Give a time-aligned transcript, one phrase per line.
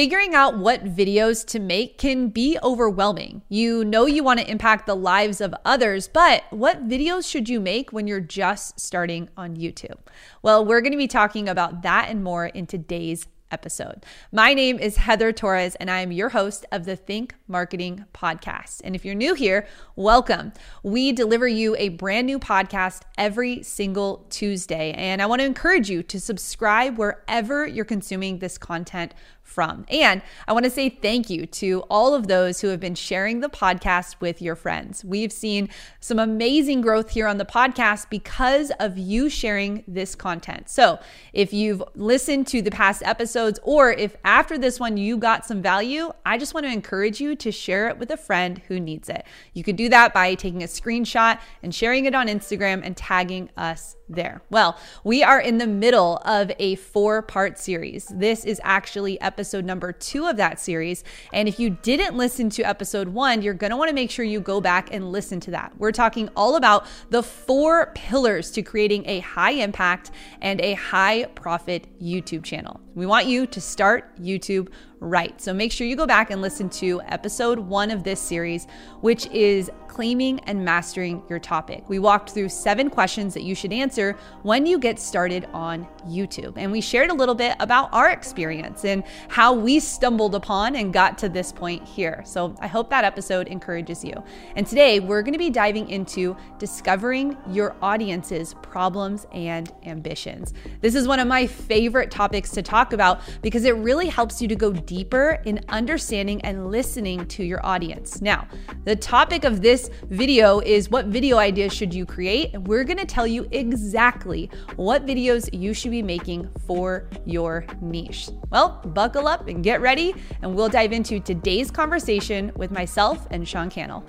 [0.00, 3.42] Figuring out what videos to make can be overwhelming.
[3.50, 7.60] You know you want to impact the lives of others, but what videos should you
[7.60, 9.98] make when you're just starting on YouTube?
[10.40, 14.06] Well, we're going to be talking about that and more in today's episode.
[14.32, 18.80] My name is Heather Torres, and I am your host of the Think Marketing Podcast.
[18.84, 20.52] And if you're new here, welcome.
[20.82, 24.92] We deliver you a brand new podcast every single Tuesday.
[24.92, 29.12] And I want to encourage you to subscribe wherever you're consuming this content
[29.50, 29.84] from.
[29.88, 33.40] And I want to say thank you to all of those who have been sharing
[33.40, 35.04] the podcast with your friends.
[35.04, 40.68] We've seen some amazing growth here on the podcast because of you sharing this content.
[40.68, 41.00] So,
[41.32, 45.60] if you've listened to the past episodes or if after this one you got some
[45.60, 49.08] value, I just want to encourage you to share it with a friend who needs
[49.08, 49.24] it.
[49.52, 53.50] You can do that by taking a screenshot and sharing it on Instagram and tagging
[53.56, 54.42] us there.
[54.50, 58.06] Well, we are in the middle of a four part series.
[58.12, 61.04] This is actually episode number two of that series.
[61.32, 64.24] And if you didn't listen to episode one, you're going to want to make sure
[64.24, 65.72] you go back and listen to that.
[65.78, 71.24] We're talking all about the four pillars to creating a high impact and a high
[71.34, 72.80] profit YouTube channel.
[72.94, 74.68] We want you to start YouTube
[75.00, 75.40] right.
[75.40, 78.66] So make sure you go back and listen to episode one of this series,
[79.00, 81.82] which is claiming and mastering your topic.
[81.88, 86.52] We walked through seven questions that you should answer when you get started on YouTube.
[86.56, 90.92] And we shared a little bit about our experience and how we stumbled upon and
[90.92, 92.22] got to this point here.
[92.24, 94.14] So I hope that episode encourages you.
[94.54, 100.54] And today we're going to be diving into discovering your audience's problems and ambitions.
[100.80, 104.46] This is one of my favorite topics to talk about because it really helps you
[104.46, 108.22] to go deeper in understanding and listening to your audience.
[108.22, 108.46] Now,
[108.84, 112.52] the topic of this video is what video ideas should you create?
[112.62, 118.28] We're gonna tell you exactly what videos you should be making for your niche.
[118.50, 123.46] Well, buckle up and get ready, and we'll dive into today's conversation with myself and
[123.46, 124.04] Sean Cannell.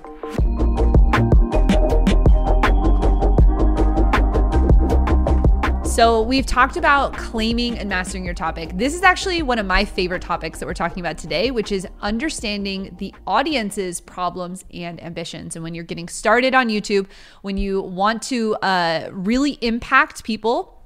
[5.91, 8.71] So, we've talked about claiming and mastering your topic.
[8.75, 11.85] This is actually one of my favorite topics that we're talking about today, which is
[11.99, 15.57] understanding the audience's problems and ambitions.
[15.57, 17.07] And when you're getting started on YouTube,
[17.41, 20.81] when you want to uh, really impact people,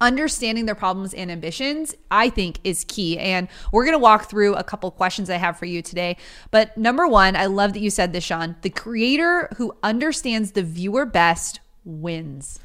[0.00, 3.18] understanding their problems and ambitions, I think is key.
[3.18, 6.18] And we're going to walk through a couple questions I have for you today.
[6.52, 8.54] But number one, I love that you said this, Sean.
[8.62, 12.60] The creator who understands the viewer best wins.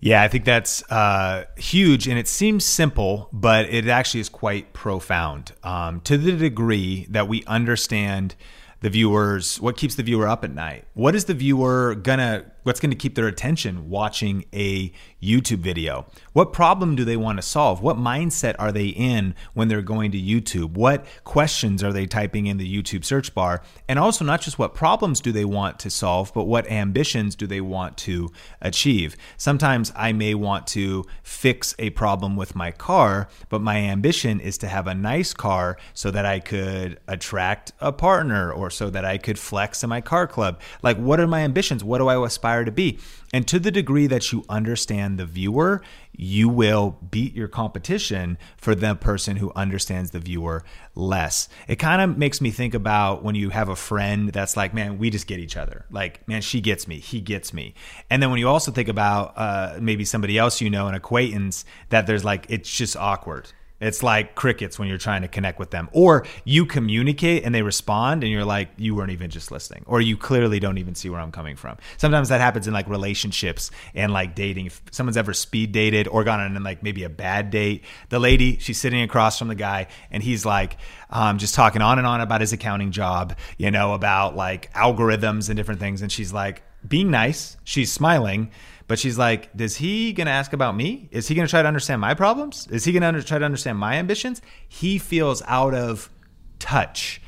[0.00, 4.72] Yeah, I think that's uh, huge, and it seems simple, but it actually is quite
[4.72, 8.36] profound um, to the degree that we understand
[8.80, 10.84] the viewers, what keeps the viewer up at night.
[10.94, 14.92] What is the viewer gonna what's going to keep their attention watching a
[15.22, 16.06] YouTube video?
[16.32, 17.82] What problem do they want to solve?
[17.82, 20.72] What mindset are they in when they're going to YouTube?
[20.74, 23.62] What questions are they typing in the YouTube search bar?
[23.88, 27.46] And also, not just what problems do they want to solve, but what ambitions do
[27.46, 28.30] they want to
[28.60, 29.16] achieve?
[29.36, 34.58] Sometimes I may want to fix a problem with my car, but my ambition is
[34.58, 39.04] to have a nice car so that I could attract a partner or so that
[39.04, 40.60] I could flex in my car club.
[40.82, 41.82] Like, what are my ambitions?
[41.82, 42.98] What do I aspire to be.
[43.32, 45.82] And to the degree that you understand the viewer,
[46.16, 50.64] you will beat your competition for the person who understands the viewer
[50.94, 51.48] less.
[51.68, 54.98] It kind of makes me think about when you have a friend that's like, man,
[54.98, 55.84] we just get each other.
[55.90, 57.74] Like, man, she gets me, he gets me.
[58.10, 61.64] And then when you also think about uh, maybe somebody else you know, an acquaintance,
[61.90, 65.70] that there's like, it's just awkward it's like crickets when you're trying to connect with
[65.70, 65.88] them.
[65.92, 69.84] Or you communicate and they respond and you're like, you weren't even just listening.
[69.86, 71.76] Or you clearly don't even see where I'm coming from.
[71.96, 74.66] Sometimes that happens in like relationships and like dating.
[74.66, 78.58] If someone's ever speed dated or gone on like maybe a bad date, the lady,
[78.58, 80.76] she's sitting across from the guy and he's like,
[81.10, 85.48] um, just talking on and on about his accounting job, you know, about like algorithms
[85.48, 86.02] and different things.
[86.02, 88.50] And she's like, being nice, she's smiling
[88.88, 91.08] but she's like, is he going to ask about me?
[91.12, 92.66] Is he going to try to understand my problems?
[92.68, 94.42] Is he going to try to understand my ambitions?
[94.66, 96.10] He feels out of
[96.58, 97.20] touch.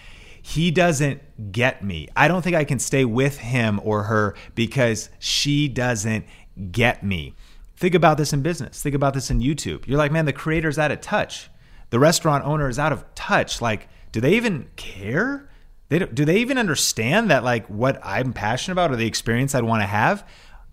[0.43, 2.09] He doesn't get me.
[2.17, 6.25] I don't think I can stay with him or her because she doesn't
[6.73, 7.35] get me.
[7.77, 8.83] Think about this in business.
[8.83, 9.87] Think about this in YouTube.
[9.87, 11.51] You're like, man, the creator's out of touch.
[11.91, 13.61] The restaurant owner is out of touch.
[13.61, 15.49] Like, do they even care?
[15.91, 19.65] They do they even understand that like what I'm passionate about or the experience I'd
[19.65, 20.27] want to have?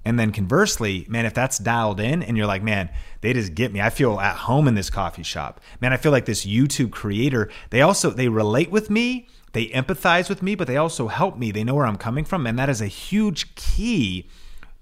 [0.05, 2.89] And then conversely, man, if that's dialed in and you're like, man,
[3.21, 3.81] they just get me.
[3.81, 5.59] I feel at home in this coffee shop.
[5.81, 10.29] Man, I feel like this YouTube creator, they also they relate with me, they empathize
[10.29, 11.51] with me, but they also help me.
[11.51, 14.29] They know where I'm coming from, and that is a huge key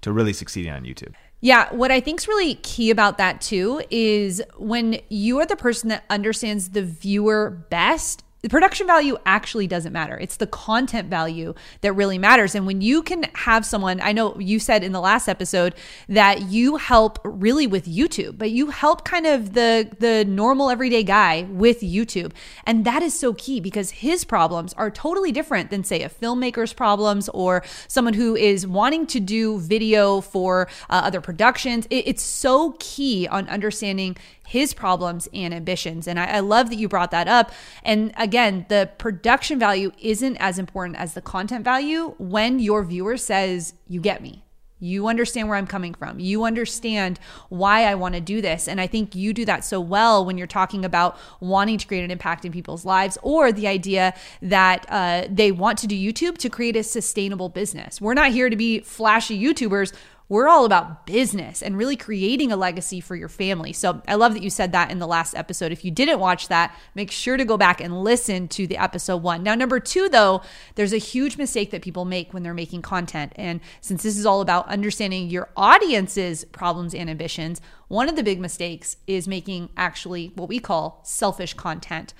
[0.02, 1.14] to really succeeding on YouTube.
[1.40, 5.56] Yeah, what I think is really key about that too is when you are the
[5.56, 10.16] person that understands the viewer best, the production value actually doesn't matter.
[10.18, 12.54] It's the content value that really matters.
[12.54, 15.74] And when you can have someone, I know you said in the last episode
[16.08, 21.02] that you help really with YouTube, but you help kind of the the normal everyday
[21.02, 22.32] guy with YouTube.
[22.64, 26.72] And that is so key because his problems are totally different than say a filmmaker's
[26.72, 31.86] problems or someone who is wanting to do video for uh, other productions.
[31.90, 34.16] It, it's so key on understanding
[34.46, 36.06] his problems and ambitions.
[36.06, 37.50] And I, I, love that you brought that up.
[37.82, 43.16] And again, the production value isn't as important as the content value when your viewer
[43.16, 44.44] says, You get me.
[44.78, 46.20] You understand where I'm coming from.
[46.20, 48.68] You understand why I want to do this.
[48.68, 52.04] And I think you do that so well when you're talking about wanting to create
[52.04, 56.36] an impact in people's lives or the idea that uh, they want to do YouTube
[56.38, 58.02] to create a sustainable business.
[58.02, 59.94] We're not here to be flashy YouTubers.
[60.28, 63.72] We're all about business and really creating a legacy for your family.
[63.72, 65.70] So I love that you said that in the last episode.
[65.70, 69.22] If you didn't watch that, make sure to go back and listen to the episode
[69.22, 69.44] one.
[69.44, 70.42] Now, number two, though,
[70.74, 73.34] there's a huge mistake that people make when they're making content.
[73.36, 78.24] And since this is all about understanding your audience's problems and ambitions, one of the
[78.24, 82.14] big mistakes is making actually what we call selfish content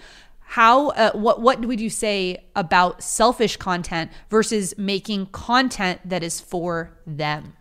[0.50, 6.40] how uh, what what would you say about selfish content versus making content that is
[6.40, 7.52] for them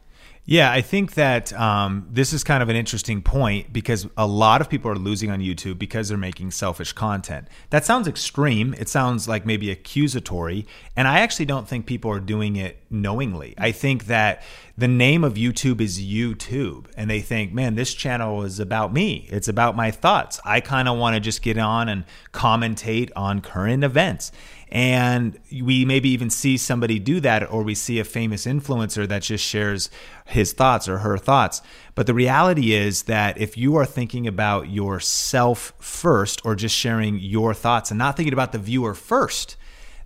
[0.48, 4.62] yeah, I think that um, this is kind of an interesting point because a lot
[4.62, 7.48] of people are losing on YouTube because they're making selfish content.
[7.72, 8.76] That sounds extreme.
[8.78, 10.68] It sounds like maybe accusatory.
[10.96, 13.56] And I actually don't think people are doing it knowingly.
[13.58, 14.44] I think that
[14.78, 16.88] the name of YouTube is YouTube.
[16.98, 19.28] And they think, man, this channel is about me.
[19.30, 20.40] It's about my thoughts.
[20.44, 24.32] I kind of want to just get on and commentate on current events
[24.70, 29.22] and we maybe even see somebody do that or we see a famous influencer that
[29.22, 29.90] just shares
[30.26, 31.62] his thoughts or her thoughts
[31.94, 37.20] but the reality is that if you are thinking about yourself first or just sharing
[37.20, 39.56] your thoughts and not thinking about the viewer first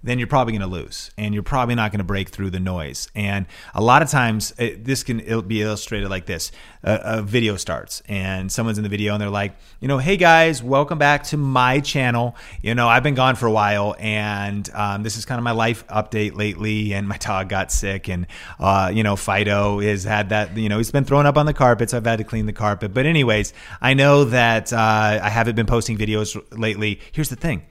[0.01, 2.59] then you're probably going to lose and you're probably not going to break through the
[2.59, 3.09] noise.
[3.15, 6.51] And a lot of times it, this can it'll be illustrated like this.
[6.83, 10.15] A, a, video starts and someone's in the video and they're like, you know, hey
[10.15, 12.37] guys, welcome back to my channel.
[12.61, 15.51] You know, I've been gone for a while and um, this is kind of my
[15.51, 16.93] life update lately.
[16.93, 18.25] And my dog got sick and,
[18.59, 21.53] uh, you know, Fido has had that, you know, he's been thrown up on the
[21.53, 21.89] carpet.
[21.89, 22.93] So I've had to clean the carpet.
[22.93, 27.01] But anyways, I know that uh, I haven't been posting videos lately.
[27.11, 27.63] Here's the thing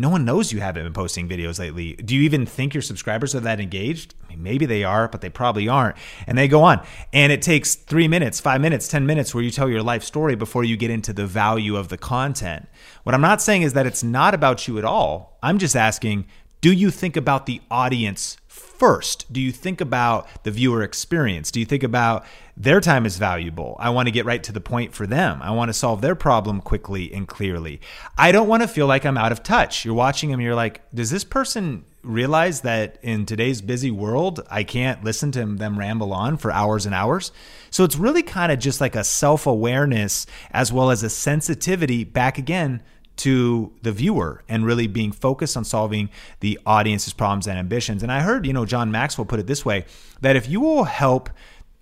[0.00, 1.92] no one knows you haven't been posting videos lately.
[1.94, 4.14] Do you even think your subscribers are that engaged?
[4.24, 5.96] I mean, maybe they are, but they probably aren't.
[6.26, 6.84] And they go on.
[7.12, 10.34] And it takes three minutes, five minutes, 10 minutes where you tell your life story
[10.34, 12.66] before you get into the value of the content.
[13.02, 15.38] What I'm not saying is that it's not about you at all.
[15.42, 16.26] I'm just asking,
[16.62, 19.32] do you think about the audience first?
[19.32, 21.52] Do you think about the viewer experience?
[21.52, 22.26] Do you think about
[22.56, 23.76] their time is valuable?
[23.78, 25.40] I want to get right to the point for them.
[25.40, 27.80] I want to solve their problem quickly and clearly.
[28.18, 29.84] I don't want to feel like I'm out of touch.
[29.84, 34.64] You're watching them, you're like, does this person realize that in today's busy world, I
[34.64, 37.30] can't listen to them ramble on for hours and hours?
[37.70, 42.02] So it's really kind of just like a self awareness as well as a sensitivity
[42.02, 42.82] back again
[43.16, 46.08] to the viewer and really being focused on solving
[46.40, 48.02] the audience's problems and ambitions.
[48.02, 49.84] And I heard, you know, John Maxwell put it this way
[50.20, 51.28] that if you will help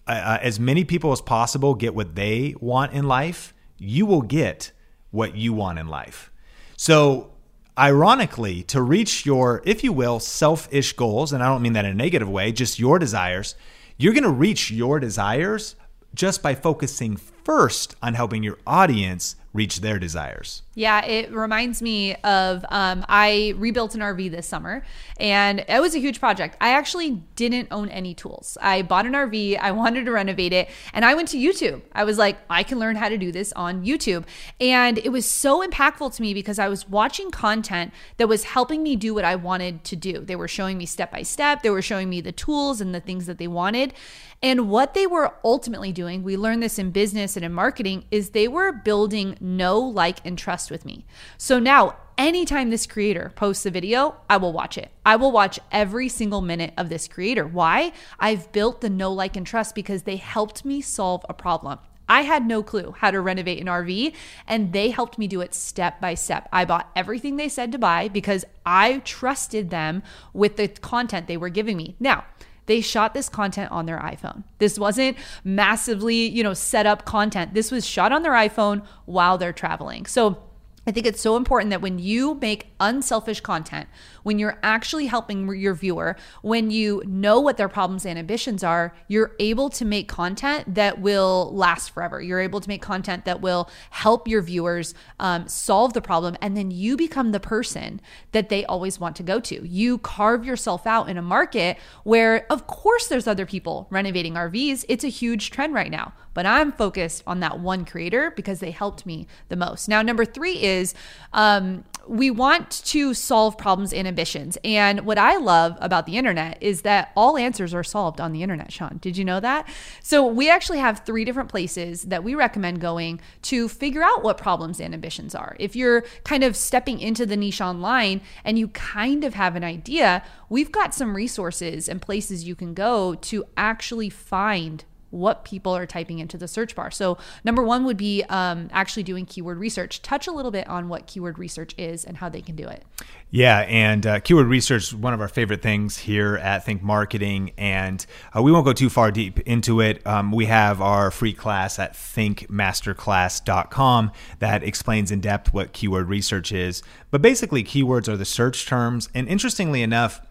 [0.07, 4.23] uh, uh, as many people as possible get what they want in life, you will
[4.23, 4.73] get
[5.11, 6.31] what you want in life.
[6.77, 7.31] So,
[7.79, 11.93] ironically, to reach your, if you will, selfish goals, and I don't mean that in
[11.93, 13.55] a negative way, just your desires,
[13.97, 15.77] you're going to reach your desires
[16.15, 17.17] just by focusing
[17.49, 20.63] first on helping your audience reach their desires.
[20.75, 24.85] Yeah, it reminds me of um, I rebuilt an RV this summer
[25.19, 26.57] and it was a huge project.
[26.61, 28.59] I actually didn't own any tools.
[28.61, 31.81] I bought an RV, I wanted to renovate it, and I went to YouTube.
[31.93, 34.25] I was like, I can learn how to do this on YouTube.
[34.61, 38.83] And it was so impactful to me because I was watching content that was helping
[38.83, 40.21] me do what I wanted to do.
[40.21, 43.01] They were showing me step by step, they were showing me the tools and the
[43.01, 43.95] things that they wanted.
[44.41, 48.31] And what they were ultimately doing, we learned this in business and in marketing, is
[48.31, 51.07] they were building know, like, and trust with me.
[51.39, 54.91] So now, anytime this creator posts a video, I will watch it.
[55.07, 57.47] I will watch every single minute of this creator.
[57.47, 57.93] Why?
[58.19, 61.79] I've built the know, like, and trust because they helped me solve a problem.
[62.09, 64.15] I had no clue how to renovate an RV,
[64.47, 66.49] and they helped me do it step by step.
[66.53, 70.03] I bought everything they said to buy because I trusted them
[70.33, 71.97] with the content they were giving me.
[72.01, 72.25] Now,
[72.69, 74.45] they shot this content on their iPhone.
[74.59, 77.55] This wasn't massively, you know, set up content.
[77.55, 80.07] This was shot on their iPhone while they're traveling.
[80.07, 80.43] So
[80.89, 83.91] I think it's so important that when you make unselfish content,
[84.23, 88.95] when you're actually helping your viewer, when you know what their problems and ambitions are,
[89.07, 92.23] you're able to make content that will last forever.
[92.23, 96.39] You're able to make content that will help your viewers um, solve the problem.
[96.41, 98.01] And then you become the person
[98.33, 99.69] that they always want to go to.
[99.69, 104.87] You carve yourself out in a market where, of course, there's other people renovating RVs.
[104.89, 108.71] It's a huge trend right now but I'm focused on that one creator because they
[108.71, 109.89] helped me the most.
[109.89, 110.95] Now, number three is
[111.33, 114.57] um, we want to solve problems and ambitions.
[114.63, 118.45] And what I love about the internet is that all answers are solved on the
[118.45, 118.99] internet, Sean.
[119.01, 119.69] Did you know that?
[120.01, 124.39] So we actually have three different places that we recommend going to figure out what
[124.39, 125.57] problems and ambitions are.
[125.59, 129.65] If you're kind of stepping into the niche online and you kind of have an
[129.65, 135.75] idea, we've got some resources and places you can go to actually find what people
[135.75, 136.91] are typing into the search bar.
[136.91, 140.03] So, number one would be um, actually doing keyword research.
[140.03, 142.85] Touch a little bit on what keyword research is and how they can do it.
[143.31, 147.53] Yeah, and uh, keyword research is one of our favorite things here at Think Marketing,
[147.59, 150.07] and uh, we won't go too far deep into it.
[150.07, 156.53] Um, we have our free class at thinkmasterclass.com that explains in depth what keyword research
[156.53, 156.83] is.
[157.11, 160.23] But basically, keywords are the search terms, and interestingly enough,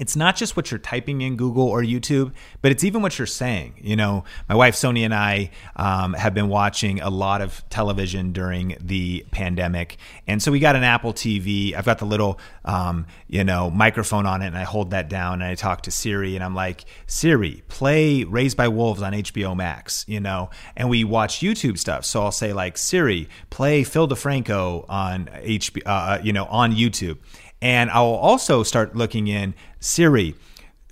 [0.00, 3.26] it's not just what you're typing in Google or YouTube, but it's even what you're
[3.26, 3.74] saying.
[3.82, 8.32] You know, my wife Sonia and I um, have been watching a lot of television
[8.32, 11.74] during the pandemic, and so we got an Apple TV.
[11.74, 15.42] I've got the little, um, you know, microphone on it, and I hold that down
[15.42, 19.54] and I talk to Siri, and I'm like, Siri, play Raised by Wolves on HBO
[19.54, 20.06] Max.
[20.08, 22.06] You know, and we watch YouTube stuff.
[22.06, 26.72] So I'll say like, Siri, play Phil DeFranco on HBO, uh, uh, you know, on
[26.72, 27.18] YouTube
[27.62, 30.34] and I will also start looking in Siri,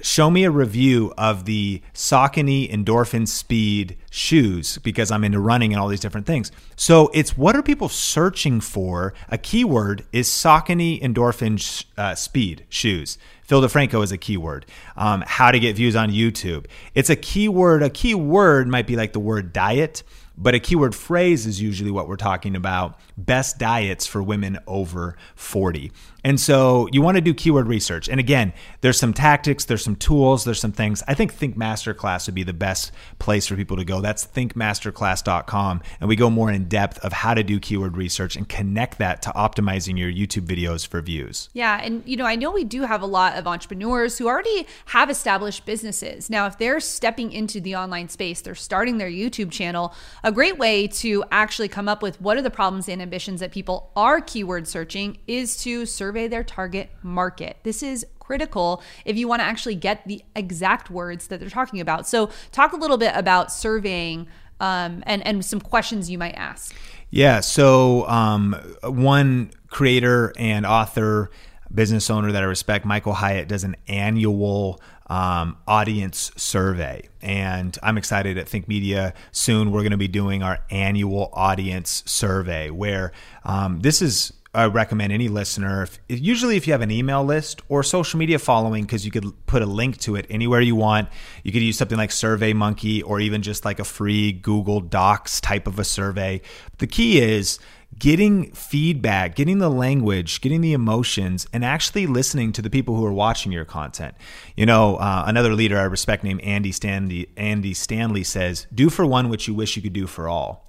[0.01, 5.81] show me a review of the Saucony Endorphin Speed shoes because I'm into running and
[5.81, 6.53] all these different things.
[6.77, 9.15] So it's what are people searching for?
[9.29, 13.19] A keyword is Saucony Endorphin uh, Speed shoes.
[13.43, 14.67] Phil DeFranco is a keyword.
[14.97, 16.67] Um, how to get views on YouTube.
[16.95, 17.83] It's a keyword.
[17.83, 20.03] A keyword might be like the word diet
[20.39, 25.17] but a keyword phrase is usually what we're talking about best diets for women over
[25.35, 25.93] 40.
[26.25, 28.09] And so you want to do keyword research.
[28.09, 31.03] And again, there's some tactics, there's some tools, there's some things.
[31.07, 34.01] I think Think Masterclass would be the best place for people to go.
[34.01, 35.81] That's thinkmasterclass.com.
[36.01, 39.23] And we go more in depth of how to do keyword research and connect that
[39.23, 41.49] to optimizing your YouTube videos for views.
[41.53, 41.81] Yeah.
[41.83, 45.11] And, you know, I know we do have a lot of entrepreneurs who already have
[45.11, 46.29] established businesses.
[46.29, 49.95] Now, if they're stepping into the online space, they're starting their YouTube channel,
[50.25, 53.53] a great way to actually come up with what are the problems and ambitions that
[53.53, 57.57] people are keyword searching is to survey their target market.
[57.63, 61.81] This is critical if you want to actually get the exact words that they're talking
[61.81, 62.07] about.
[62.07, 64.27] So, talk a little bit about surveying
[64.61, 66.75] um, and and some questions you might ask.
[67.11, 67.41] Yeah.
[67.41, 71.31] So, um, one creator and author,
[71.73, 77.09] business owner that I respect, Michael Hyatt, does an annual um, audience survey.
[77.23, 79.71] And I'm excited at Think Media soon.
[79.71, 83.13] We're going to be doing our annual audience survey where
[83.45, 85.83] um, this is I recommend any listener.
[85.83, 89.27] If, usually, if you have an email list or social media following, because you could
[89.47, 91.09] put a link to it anywhere you want.
[91.45, 95.67] You could use something like SurveyMonkey or even just like a free Google Docs type
[95.67, 96.41] of a survey.
[96.79, 97.59] The key is
[97.97, 103.05] getting feedback, getting the language, getting the emotions, and actually listening to the people who
[103.05, 104.15] are watching your content.
[104.57, 109.07] You know, uh, another leader I respect named Andy Stanley, Andy Stanley says, "Do for
[109.07, 110.69] one what you wish you could do for all."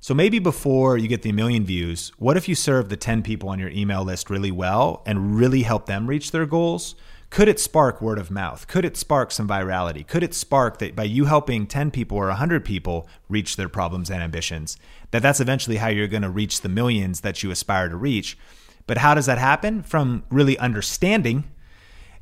[0.00, 3.48] So maybe before you get the million views, what if you serve the 10 people
[3.48, 6.96] on your email list really well and really help them reach their goals?
[7.32, 8.66] Could it spark word of mouth?
[8.68, 10.06] Could it spark some virality?
[10.06, 14.10] Could it spark that by you helping 10 people or 100 people reach their problems
[14.10, 14.76] and ambitions,
[15.12, 18.36] that that's eventually how you're going to reach the millions that you aspire to reach?
[18.86, 19.82] But how does that happen?
[19.82, 21.44] From really understanding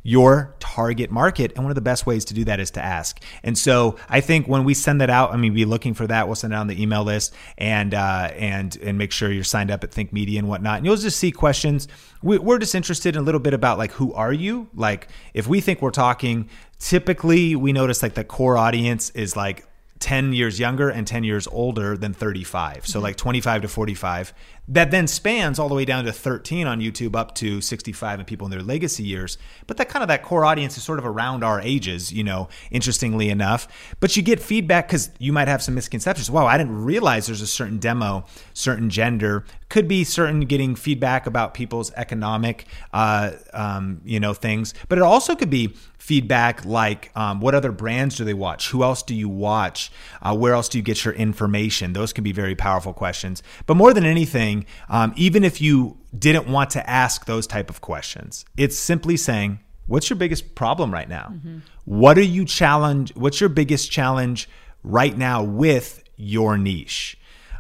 [0.02, 1.52] your target market.
[1.54, 3.20] And one of the best ways to do that is to ask.
[3.42, 6.26] And so I think when we send that out, I mean, be looking for that.
[6.26, 9.70] We'll send it on the email list and uh, and and make sure you're signed
[9.70, 10.78] up at Think Media and whatnot.
[10.78, 11.88] And you'll just see questions.
[12.22, 14.68] We, we're just interested in a little bit about like who are you?
[14.74, 19.66] Like if we think we're talking, typically we notice like the core audience is like
[20.00, 22.86] 10 years younger and 10 years older than 35.
[22.86, 23.04] So, mm-hmm.
[23.04, 24.34] like 25 to 45
[24.70, 28.26] that then spans all the way down to 13 on YouTube up to 65 and
[28.26, 29.36] people in their legacy years.
[29.66, 32.48] But that kind of that core audience is sort of around our ages, you know,
[32.70, 33.66] interestingly enough.
[33.98, 36.30] But you get feedback because you might have some misconceptions.
[36.30, 38.24] Wow, I didn't realize there's a certain demo,
[38.54, 39.44] certain gender.
[39.68, 44.72] Could be certain getting feedback about people's economic, uh, um, you know, things.
[44.88, 48.70] But it also could be feedback like um, what other brands do they watch?
[48.70, 49.92] Who else do you watch?
[50.22, 51.92] Uh, where else do you get your information?
[51.92, 53.42] Those can be very powerful questions.
[53.66, 57.80] But more than anything, um, even if you didn't want to ask those type of
[57.80, 58.44] questions.
[58.56, 61.32] It's simply saying, "What's your biggest problem right now?
[61.32, 61.58] Mm-hmm.
[61.84, 63.14] What are you challenge?
[63.14, 64.48] What's your biggest challenge
[64.82, 67.16] right now with your niche?"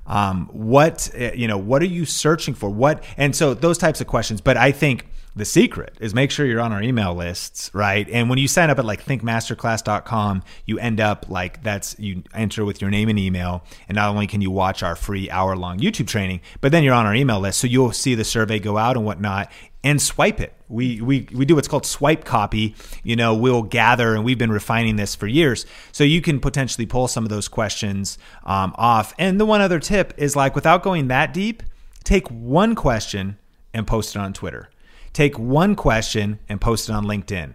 [0.06, 2.68] Um, what eh, you know, what are you searching for?
[2.68, 4.40] What and so those types of questions.
[4.40, 5.06] But I think
[5.40, 8.08] the secret is make sure you're on our email lists, right?
[8.10, 12.64] And when you sign up at like thinkmasterclass.com, you end up like that's you enter
[12.64, 13.64] with your name and email.
[13.88, 16.94] And not only can you watch our free hour long YouTube training, but then you're
[16.94, 17.58] on our email list.
[17.58, 19.50] So you'll see the survey go out and whatnot
[19.82, 20.52] and swipe it.
[20.68, 22.76] We, we, we do what's called swipe copy.
[23.02, 25.64] You know, we'll gather, and we've been refining this for years.
[25.90, 29.14] So you can potentially pull some of those questions um, off.
[29.18, 31.62] And the one other tip is like, without going that deep,
[32.04, 33.38] take one question
[33.72, 34.68] and post it on Twitter
[35.12, 37.54] Take one question and post it on LinkedIn.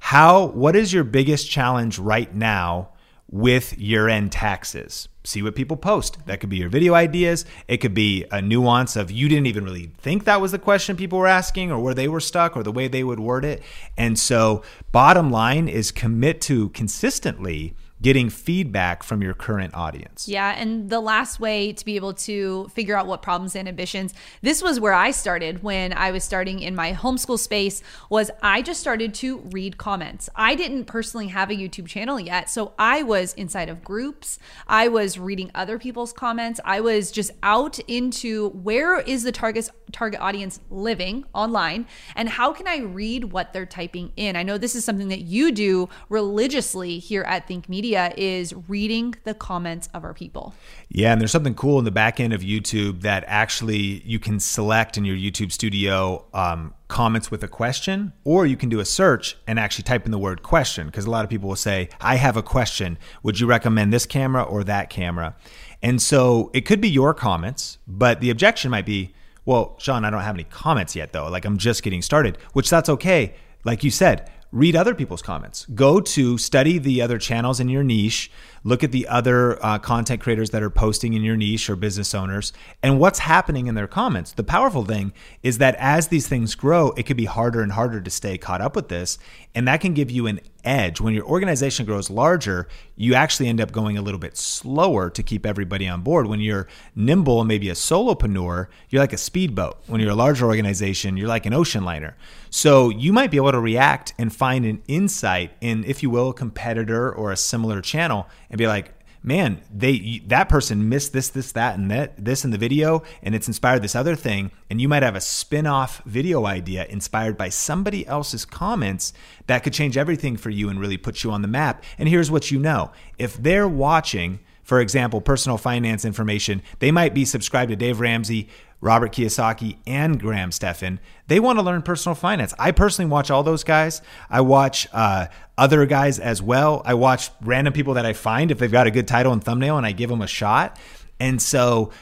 [0.00, 2.90] How what is your biggest challenge right now
[3.30, 5.08] with year-end taxes?
[5.22, 6.18] See what people post.
[6.26, 7.44] That could be your video ideas.
[7.68, 10.96] It could be a nuance of you didn't even really think that was the question
[10.96, 13.62] people were asking or where they were stuck or the way they would word it.
[13.98, 20.26] And so, bottom line is commit to consistently getting feedback from your current audience.
[20.26, 24.14] Yeah, and the last way to be able to figure out what problems and ambitions.
[24.40, 28.62] This was where I started when I was starting in my homeschool space was I
[28.62, 30.30] just started to read comments.
[30.34, 34.38] I didn't personally have a YouTube channel yet, so I was inside of groups.
[34.66, 36.58] I was reading other people's comments.
[36.64, 42.52] I was just out into where is the target target audience living online and how
[42.52, 44.36] can I read what they're typing in?
[44.36, 48.54] I know this is something that you do religiously here at Think Media media is
[48.68, 50.54] reading the comments of our people.
[50.88, 54.38] Yeah, and there's something cool in the back end of YouTube that actually you can
[54.38, 58.84] select in your YouTube studio um, comments with a question, or you can do a
[58.84, 60.86] search and actually type in the word question.
[60.86, 62.96] Because a lot of people will say, I have a question.
[63.24, 65.34] Would you recommend this camera or that camera?
[65.82, 70.10] And so it could be your comments, but the objection might be, well, Sean, I
[70.10, 71.28] don't have any comments yet, though.
[71.28, 73.34] Like I'm just getting started, which that's okay.
[73.64, 75.66] Like you said, read other people's comments.
[75.74, 78.30] Go to study the other channels in your niche,
[78.62, 82.14] look at the other uh, content creators that are posting in your niche or business
[82.14, 82.52] owners,
[82.82, 84.32] and what's happening in their comments.
[84.32, 85.12] The powerful thing
[85.42, 88.60] is that as these things grow, it can be harder and harder to stay caught
[88.60, 89.18] up with this.
[89.54, 91.00] And that can give you an edge.
[91.00, 95.22] When your organization grows larger, you actually end up going a little bit slower to
[95.22, 96.26] keep everybody on board.
[96.26, 99.78] When you're nimble and maybe a solopreneur, you're like a speedboat.
[99.86, 102.16] When you're a larger organization, you're like an ocean liner.
[102.50, 106.30] So you might be able to react and find an insight in, if you will,
[106.30, 111.28] a competitor or a similar channel and be like, man, they that person missed this,
[111.28, 114.50] this, that, and that this in the video, and it's inspired this other thing.
[114.70, 119.12] And you might have a spin-off video idea inspired by somebody else's comments
[119.46, 121.84] that could change everything for you and really put you on the map.
[121.98, 127.12] And here's what you know: if they're watching, for example, personal finance information, they might
[127.12, 128.48] be subscribed to Dave Ramsey
[128.80, 132.54] Robert Kiyosaki, and Graham Stephan, they want to learn personal finance.
[132.58, 134.00] I personally watch all those guys.
[134.30, 135.26] I watch uh,
[135.58, 136.82] other guys as well.
[136.84, 139.76] I watch random people that I find if they've got a good title and thumbnail
[139.76, 140.78] and I give them a shot.
[141.18, 141.92] And so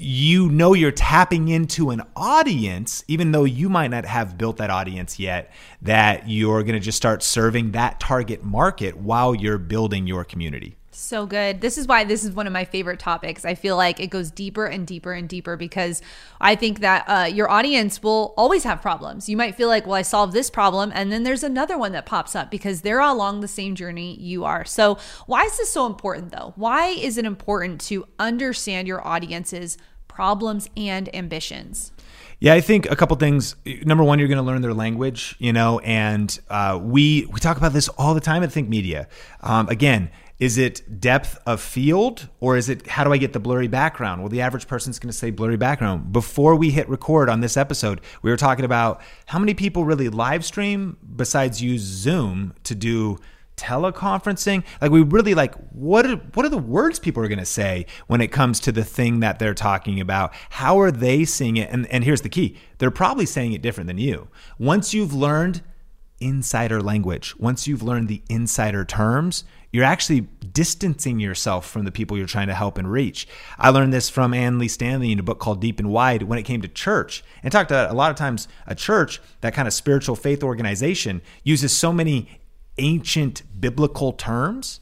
[0.00, 4.70] you know you're tapping into an audience, even though you might not have built that
[4.70, 10.06] audience yet, that you're going to just start serving that target market while you're building
[10.06, 10.77] your community.
[10.98, 11.60] So good.
[11.60, 13.44] This is why this is one of my favorite topics.
[13.44, 16.02] I feel like it goes deeper and deeper and deeper because
[16.40, 19.28] I think that uh, your audience will always have problems.
[19.28, 22.04] You might feel like, well, I solved this problem, and then there's another one that
[22.04, 24.64] pops up because they're along the same journey you are.
[24.64, 26.52] So, why is this so important though?
[26.56, 31.92] Why is it important to understand your audience's problems and ambitions?
[32.40, 33.54] Yeah, I think a couple things.
[33.84, 37.56] Number one, you're going to learn their language, you know, and uh, we we talk
[37.56, 39.08] about this all the time at Think Media.
[39.42, 43.40] Um, again, is it depth of field or is it how do I get the
[43.40, 44.20] blurry background?
[44.20, 46.12] Well, the average person's going to say blurry background.
[46.12, 50.08] Before we hit record on this episode, we were talking about how many people really
[50.08, 53.18] live stream besides use Zoom to do
[53.56, 57.44] teleconferencing like we really like what are what are the words people are going to
[57.44, 61.56] say when it comes to the thing that they're talking about how are they seeing
[61.56, 64.28] it and and here's the key they're probably saying it different than you
[64.60, 65.60] once you've learned
[66.20, 70.20] insider language once you've learned the insider terms you're actually
[70.52, 73.28] distancing yourself from the people you're trying to help and reach.
[73.58, 76.44] I learned this from Andy Stanley in a book called Deep and Wide when it
[76.44, 77.22] came to church.
[77.42, 81.22] And talked about a lot of times a church, that kind of spiritual faith organization,
[81.44, 82.40] uses so many
[82.78, 84.80] ancient biblical terms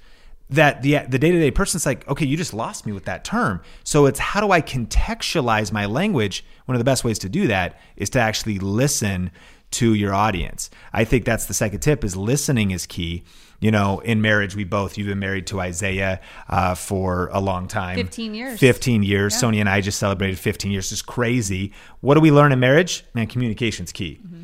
[0.49, 4.07] that the the day-to-day person's like okay you just lost me with that term so
[4.07, 7.81] it's how do i contextualize my language one of the best ways to do that
[7.97, 9.31] is to actually listen
[9.73, 10.71] to your audience.
[10.93, 13.25] I think that's the second tip is listening is key.
[13.59, 17.69] You know, in marriage, we both, you've been married to Isaiah uh, for a long
[17.69, 18.61] time 15 years.
[18.61, 19.33] 15 years.
[19.33, 19.39] Yeah.
[19.39, 20.93] Sonia and I just celebrated 15 years.
[20.93, 21.73] It's crazy.
[22.01, 23.05] What do we learn in marriage?
[23.15, 24.21] Man, communication's key.
[24.23, 24.43] Mm-hmm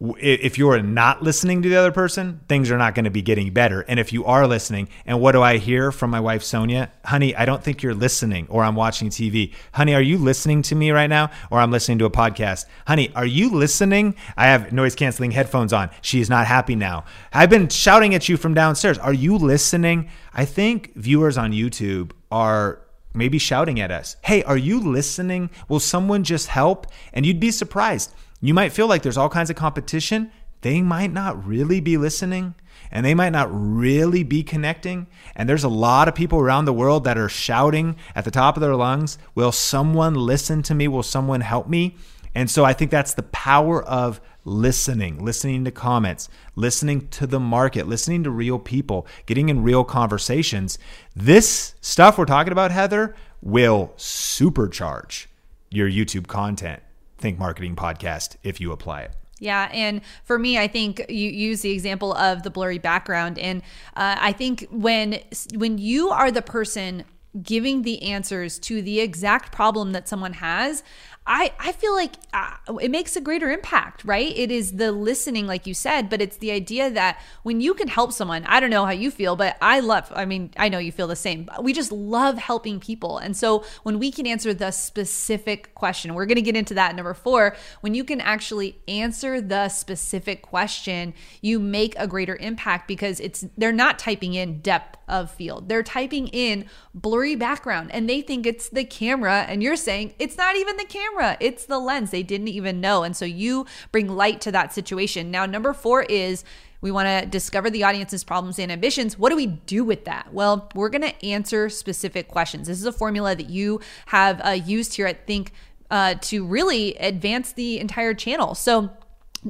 [0.00, 3.52] if you're not listening to the other person, things are not going to be getting
[3.52, 3.82] better.
[3.82, 6.90] And if you are listening, and what do I hear from my wife, Sonia?
[7.04, 9.54] Honey, I don't think you're listening, or I'm watching TV.
[9.72, 11.30] Honey, are you listening to me right now?
[11.50, 12.66] Or I'm listening to a podcast.
[12.86, 14.16] Honey, are you listening?
[14.36, 15.90] I have noise canceling headphones on.
[16.02, 17.04] She is not happy now.
[17.32, 18.98] I've been shouting at you from downstairs.
[18.98, 20.10] Are you listening?
[20.32, 22.80] I think viewers on YouTube are
[23.14, 24.16] maybe shouting at us.
[24.24, 25.50] Hey, are you listening?
[25.68, 26.88] Will someone just help?
[27.12, 28.12] And you'd be surprised
[28.44, 30.30] you might feel like there's all kinds of competition.
[30.60, 32.54] They might not really be listening
[32.90, 35.06] and they might not really be connecting.
[35.34, 38.56] And there's a lot of people around the world that are shouting at the top
[38.56, 40.88] of their lungs, Will someone listen to me?
[40.88, 41.96] Will someone help me?
[42.34, 47.40] And so I think that's the power of listening, listening to comments, listening to the
[47.40, 50.78] market, listening to real people, getting in real conversations.
[51.16, 55.26] This stuff we're talking about, Heather, will supercharge
[55.70, 56.82] your YouTube content.
[57.24, 59.16] Think Marketing podcast if you apply it.
[59.40, 63.62] Yeah, and for me, I think you use the example of the blurry background, and
[63.96, 65.20] uh, I think when
[65.54, 67.04] when you are the person
[67.42, 70.82] giving the answers to the exact problem that someone has,
[71.26, 74.30] I, I feel like uh, it makes a greater impact, right?
[74.36, 77.88] It is the listening, like you said, but it's the idea that when you can
[77.88, 80.78] help someone, I don't know how you feel, but I love, I mean, I know
[80.78, 81.48] you feel the same.
[81.62, 83.16] We just love helping people.
[83.16, 86.94] And so when we can answer the specific question, we're going to get into that
[86.94, 87.56] number four.
[87.80, 93.46] When you can actually answer the specific question, you make a greater impact because it's,
[93.56, 95.68] they're not typing in depth of field.
[95.68, 99.44] They're typing in blurry background and they think it's the camera.
[99.48, 102.10] And you're saying it's not even the camera, it's the lens.
[102.10, 103.02] They didn't even know.
[103.02, 105.30] And so you bring light to that situation.
[105.30, 106.44] Now, number four is
[106.80, 109.18] we want to discover the audience's problems and ambitions.
[109.18, 110.34] What do we do with that?
[110.34, 112.68] Well, we're going to answer specific questions.
[112.68, 115.52] This is a formula that you have uh, used here at Think
[115.90, 118.54] uh, to really advance the entire channel.
[118.54, 118.90] So,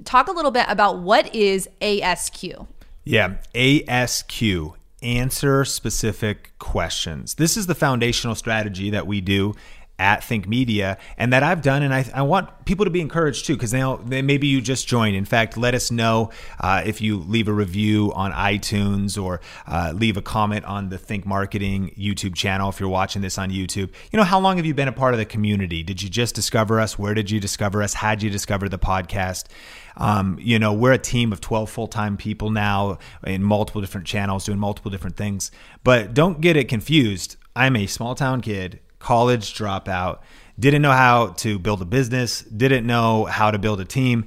[0.05, 2.67] talk a little bit about what is ASQ.
[3.05, 7.35] Yeah, ASQ answer specific questions.
[7.35, 9.55] This is the foundational strategy that we do
[9.99, 11.83] at Think Media and that I've done.
[11.83, 14.89] And I, I want people to be encouraged too, because now they maybe you just
[14.89, 15.17] joined.
[15.17, 16.31] In fact, let us know
[16.61, 20.99] uh, if you leave a review on iTunes or uh, leave a comment on the
[20.99, 23.91] Think Marketing YouTube channel if you're watching this on YouTube.
[24.11, 25.83] You know, how long have you been a part of the community?
[25.83, 26.99] Did you just discover us?
[26.99, 27.95] Where did you discover us?
[27.95, 29.45] How'd you discover the podcast?
[29.97, 34.09] Um, you know, we're a team of 12 full time people now in multiple different
[34.09, 35.53] channels doing multiple different things.
[35.85, 37.37] But don't get it confused.
[37.55, 40.21] I'm a small town kid college dropout,
[40.59, 44.25] didn't know how to build a business, didn't know how to build a team,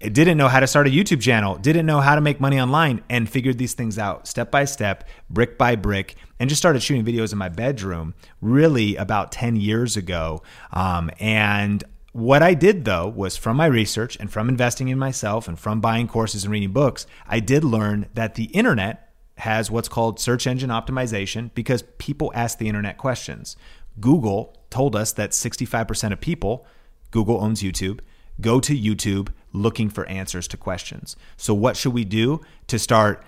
[0.00, 3.02] didn't know how to start a YouTube channel, didn't know how to make money online,
[3.08, 7.06] and figured these things out step by step, brick by brick, and just started shooting
[7.06, 10.42] videos in my bedroom really about 10 years ago.
[10.74, 15.48] Um, and what I did though was from my research and from investing in myself
[15.48, 19.88] and from buying courses and reading books, I did learn that the internet has what's
[19.88, 23.56] called search engine optimization because people ask the internet questions.
[24.00, 26.66] Google told us that 65% of people,
[27.10, 28.00] Google owns YouTube,
[28.40, 31.16] go to YouTube looking for answers to questions.
[31.36, 33.24] So, what should we do to start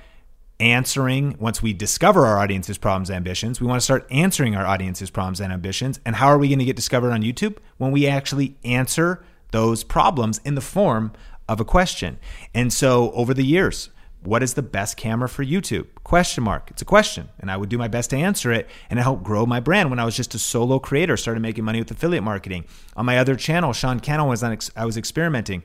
[0.59, 3.61] answering once we discover our audience's problems and ambitions?
[3.61, 5.99] We want to start answering our audience's problems and ambitions.
[6.05, 7.57] And how are we going to get discovered on YouTube?
[7.79, 11.13] When we actually answer those problems in the form
[11.49, 12.19] of a question.
[12.55, 13.91] And so, over the years,
[14.23, 15.87] what is the best camera for YouTube?
[16.05, 16.71] Question mark.
[16.71, 17.31] It's a question.
[17.39, 18.69] And I would do my best to answer it.
[18.91, 21.65] And it helped grow my brand when I was just a solo creator, started making
[21.65, 22.65] money with affiliate marketing.
[22.97, 25.63] On my other channel, Sean Cannell was on, I was experimenting.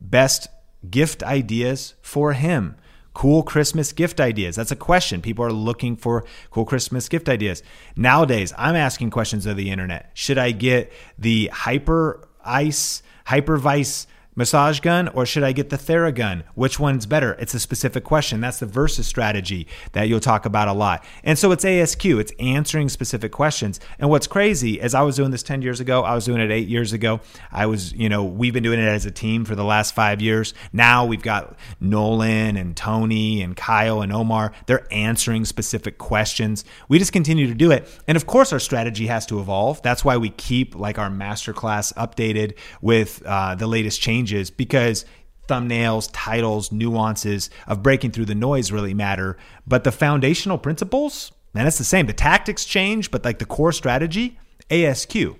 [0.00, 0.48] Best
[0.90, 2.76] gift ideas for him.
[3.14, 4.56] Cool Christmas gift ideas.
[4.56, 5.20] That's a question.
[5.20, 7.62] People are looking for cool Christmas gift ideas.
[7.94, 10.10] Nowadays, I'm asking questions of the internet.
[10.14, 15.76] Should I get the Hyper Ice, Hyper Vice massage gun or should I get the
[15.76, 16.42] Theragun?
[16.54, 17.34] Which one's better?
[17.34, 18.40] It's a specific question.
[18.40, 21.04] That's the versus strategy that you'll talk about a lot.
[21.22, 23.80] And so it's ASQ, it's answering specific questions.
[23.98, 26.50] And what's crazy is I was doing this 10 years ago, I was doing it
[26.50, 27.20] 8 years ago.
[27.50, 30.22] I was, you know, we've been doing it as a team for the last 5
[30.22, 30.54] years.
[30.72, 34.52] Now we've got Nolan and Tony and Kyle and Omar.
[34.66, 36.64] They're answering specific questions.
[36.88, 37.88] We just continue to do it.
[38.08, 39.82] And of course our strategy has to evolve.
[39.82, 45.04] That's why we keep like our masterclass updated with uh, the latest changes changes because
[45.48, 49.36] thumbnails, titles, nuances of breaking through the noise really matter.
[49.66, 52.06] But the foundational principles, man, it's the same.
[52.06, 54.38] The tactics change, but like the core strategy,
[54.70, 55.36] ASQ,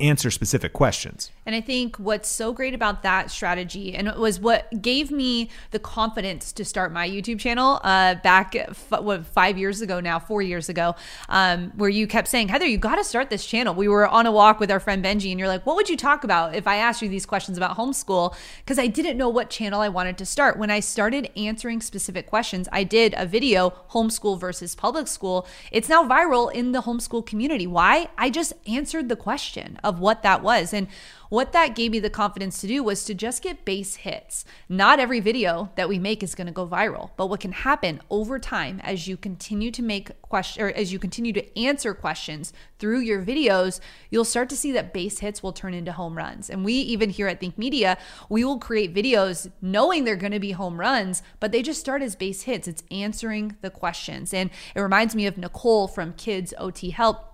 [0.00, 1.30] answer specific questions.
[1.44, 5.50] And I think what's so great about that strategy, and it was what gave me
[5.72, 10.20] the confidence to start my YouTube channel uh, back f- what, five years ago now,
[10.20, 10.94] four years ago,
[11.28, 13.74] um, where you kept saying, Heather, you got to start this channel.
[13.74, 15.96] We were on a walk with our friend Benji, and you're like, what would you
[15.96, 18.34] talk about if I asked you these questions about homeschool?
[18.58, 20.58] Because I didn't know what channel I wanted to start.
[20.58, 25.46] When I started answering specific questions, I did a video, homeschool versus public school.
[25.72, 27.66] It's now viral in the homeschool community.
[27.66, 28.08] Why?
[28.16, 30.72] I just answered the question of what that was.
[30.72, 30.86] And
[31.32, 34.44] what that gave me the confidence to do was to just get base hits.
[34.68, 38.02] Not every video that we make is going to go viral, but what can happen
[38.10, 42.52] over time as you continue to make questions or as you continue to answer questions
[42.78, 46.50] through your videos, you'll start to see that base hits will turn into home runs.
[46.50, 47.96] And we even here at Think Media,
[48.28, 52.02] we will create videos knowing they're going to be home runs, but they just start
[52.02, 52.68] as base hits.
[52.68, 54.34] It's answering the questions.
[54.34, 57.31] And it reminds me of Nicole from Kids OT Help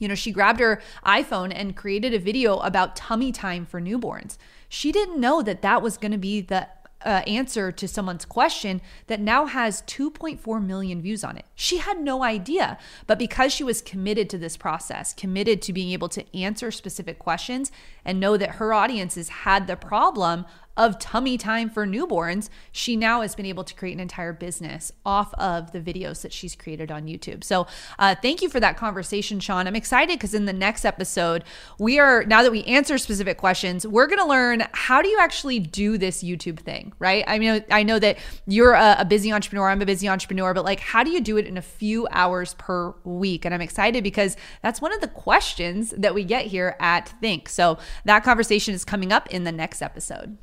[0.00, 4.36] you know, she grabbed her iPhone and created a video about tummy time for newborns.
[4.68, 6.66] She didn't know that that was going to be the
[7.04, 11.46] uh, answer to someone's question that now has 2.4 million views on it.
[11.54, 15.92] She had no idea, but because she was committed to this process, committed to being
[15.92, 17.72] able to answer specific questions
[18.04, 20.44] and know that her audiences had the problem
[20.80, 24.90] of tummy time for newborns, she now has been able to create an entire business
[25.04, 27.44] off of the videos that she's created on YouTube.
[27.44, 27.66] So,
[27.98, 29.66] uh, thank you for that conversation, Sean.
[29.66, 31.44] I'm excited because in the next episode,
[31.78, 35.18] we are now that we answer specific questions, we're going to learn how do you
[35.20, 37.24] actually do this YouTube thing, right?
[37.26, 38.16] I mean, I know that
[38.46, 41.36] you're a, a busy entrepreneur, I'm a busy entrepreneur, but like, how do you do
[41.36, 43.44] it in a few hours per week?
[43.44, 47.50] And I'm excited because that's one of the questions that we get here at Think.
[47.50, 50.38] So, that conversation is coming up in the next episode.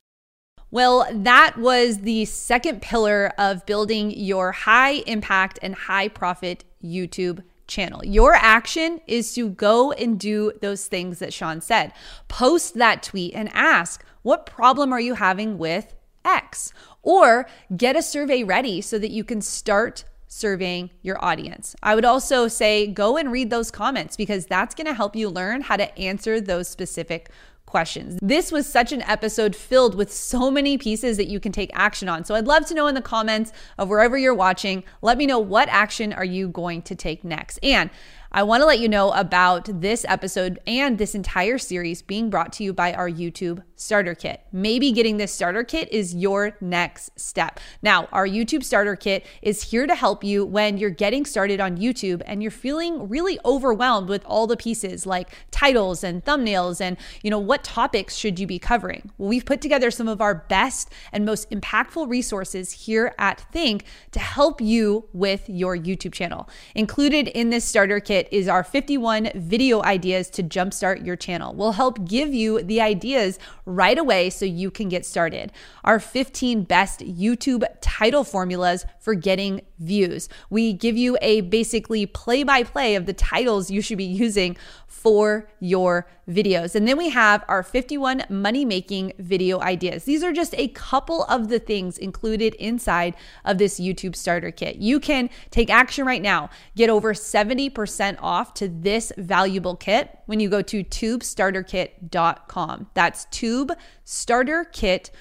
[0.69, 7.41] Well, that was the second pillar of building your high impact and high profit YouTube
[7.67, 8.03] channel.
[8.05, 11.93] Your action is to go and do those things that Sean said.
[12.27, 16.73] Post that tweet and ask, what problem are you having with X?
[17.01, 21.75] Or get a survey ready so that you can start surveying your audience.
[21.81, 25.29] I would also say go and read those comments because that's going to help you
[25.29, 27.29] learn how to answer those specific
[27.67, 28.17] questions.
[28.21, 32.09] This was such an episode filled with so many pieces that you can take action
[32.09, 32.25] on.
[32.25, 35.37] So I'd love to know in the comments of wherever you're watching, let me know
[35.37, 37.59] what action are you going to take next.
[37.61, 37.91] And
[38.37, 42.53] I want to let you know about this episode and this entire series being brought
[42.53, 44.41] to you by our YouTube starter kit.
[44.51, 47.59] Maybe getting this starter kit is your next step.
[47.81, 51.77] Now, our YouTube starter kit is here to help you when you're getting started on
[51.77, 56.97] YouTube and you're feeling really overwhelmed with all the pieces like titles and thumbnails and,
[57.23, 59.09] you know, what topics should you be covering?
[59.17, 63.85] Well, we've put together some of our best and most impactful resources here at Think
[64.11, 66.47] to help you with your YouTube channel.
[66.75, 71.53] Included in this starter kit is our 51 video ideas to jumpstart your channel.
[71.53, 75.51] We'll help give you the ideas right away so you can get started.
[75.83, 80.29] Our 15 best YouTube title formulas for getting views.
[80.49, 84.57] We give you a basically play by play of the titles you should be using
[84.87, 86.75] for your videos.
[86.75, 90.03] And then we have our 51 money making video ideas.
[90.03, 94.77] These are just a couple of the things included inside of this YouTube starter kit.
[94.77, 100.39] You can take action right now, get over 70% off to this valuable kit when
[100.39, 102.87] you go to tubestarterkit.com.
[102.93, 105.11] That's tubestarterkit.com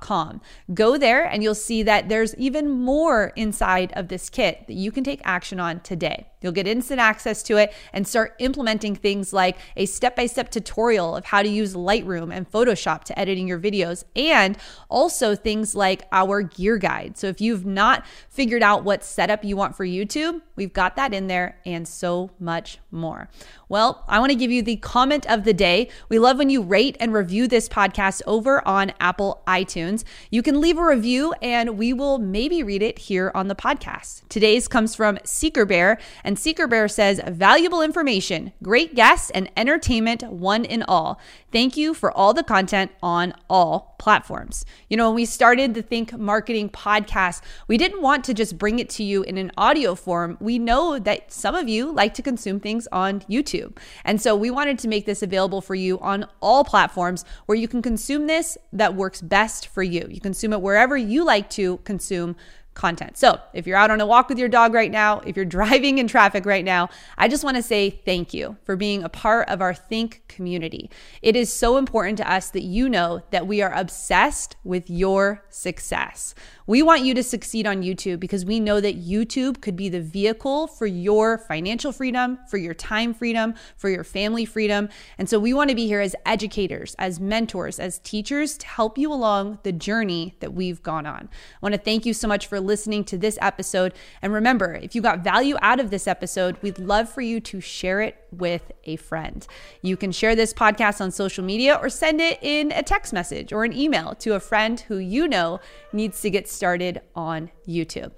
[0.00, 0.40] com.
[0.72, 4.90] Go there and you'll see that there's even more inside of this kit that you
[4.90, 6.26] can take action on today.
[6.40, 10.50] You'll get instant access to it and start implementing things like a step by step
[10.50, 14.58] tutorial of how to use Lightroom and Photoshop to editing your videos, and
[14.90, 17.16] also things like our gear guide.
[17.16, 21.14] So if you've not figured out what setup you want for YouTube, we've got that
[21.14, 23.30] in there and so much more.
[23.74, 25.88] Well, I want to give you the comment of the day.
[26.08, 30.04] We love when you rate and review this podcast over on Apple iTunes.
[30.30, 34.22] You can leave a review and we will maybe read it here on the podcast.
[34.28, 40.22] Today's comes from Seeker Bear, and Seeker Bear says, Valuable information, great guests, and entertainment,
[40.22, 41.18] one in all.
[41.54, 44.64] Thank you for all the content on all platforms.
[44.88, 48.80] You know, when we started the Think Marketing podcast, we didn't want to just bring
[48.80, 50.36] it to you in an audio form.
[50.40, 53.78] We know that some of you like to consume things on YouTube.
[54.04, 57.68] And so we wanted to make this available for you on all platforms where you
[57.68, 60.08] can consume this that works best for you.
[60.10, 62.34] You consume it wherever you like to consume
[62.74, 63.16] content.
[63.16, 65.98] So, if you're out on a walk with your dog right now, if you're driving
[65.98, 69.48] in traffic right now, I just want to say thank you for being a part
[69.48, 70.90] of our Think community.
[71.22, 75.44] It is so important to us that you know that we are obsessed with your
[75.48, 76.34] success.
[76.66, 80.00] We want you to succeed on YouTube because we know that YouTube could be the
[80.00, 84.88] vehicle for your financial freedom, for your time freedom, for your family freedom.
[85.18, 88.96] And so we want to be here as educators, as mentors, as teachers to help
[88.96, 91.28] you along the journey that we've gone on.
[91.30, 93.92] I want to thank you so much for listening to this episode.
[94.22, 97.60] And remember, if you got value out of this episode, we'd love for you to
[97.60, 99.46] share it with a friend.
[99.82, 103.52] You can share this podcast on social media or send it in a text message
[103.52, 105.60] or an email to a friend who you know
[105.92, 108.12] needs to get started on YouTube.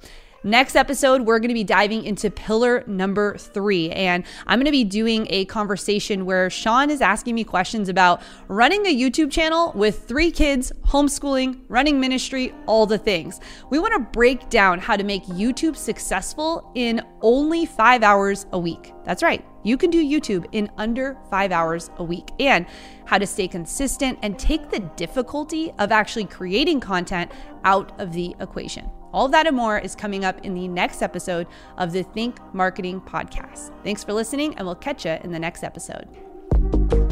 [0.46, 3.90] Next episode, we're going to be diving into pillar number three.
[3.90, 8.22] And I'm going to be doing a conversation where Sean is asking me questions about
[8.46, 13.40] running a YouTube channel with three kids, homeschooling, running ministry, all the things.
[13.70, 18.59] We want to break down how to make YouTube successful in only five hours a
[18.61, 18.92] week.
[19.04, 19.44] That's right.
[19.64, 22.66] You can do YouTube in under five hours a week and
[23.04, 27.32] how to stay consistent and take the difficulty of actually creating content
[27.64, 28.88] out of the equation.
[29.16, 31.46] All that and more is coming up in the next episode
[31.79, 33.72] of the Think Marketing Podcast.
[33.83, 37.06] Thanks for listening, and we'll catch you in the next episode.